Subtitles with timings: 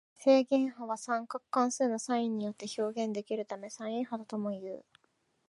[0.17, 4.83] 正弦波は三角関数のサインによって表現できるためサイン波ともいう。